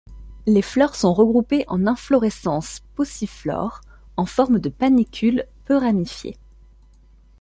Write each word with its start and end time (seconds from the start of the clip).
Les 0.47 0.63
fleurs 0.63 0.95
sont 0.95 1.13
regroupées 1.13 1.63
en 1.67 1.85
inflorescences 1.85 2.81
pauciflores, 2.95 3.81
en 4.17 4.25
forme 4.25 4.57
de 4.57 4.69
panicules 4.69 5.45
peu 5.65 5.77
ramifiées. 5.77 6.37